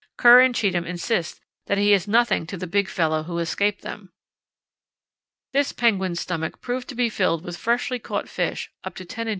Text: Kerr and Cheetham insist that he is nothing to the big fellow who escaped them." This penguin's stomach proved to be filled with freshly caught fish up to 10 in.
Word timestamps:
Kerr 0.17 0.41
and 0.41 0.55
Cheetham 0.55 0.85
insist 0.87 1.39
that 1.67 1.77
he 1.77 1.93
is 1.93 2.07
nothing 2.07 2.47
to 2.47 2.57
the 2.57 2.65
big 2.65 2.87
fellow 2.89 3.21
who 3.21 3.37
escaped 3.37 3.83
them." 3.83 4.11
This 5.53 5.73
penguin's 5.73 6.21
stomach 6.21 6.59
proved 6.59 6.87
to 6.89 6.95
be 6.95 7.07
filled 7.07 7.43
with 7.43 7.55
freshly 7.55 7.99
caught 7.99 8.27
fish 8.27 8.71
up 8.83 8.95
to 8.95 9.05
10 9.05 9.27
in. 9.27 9.29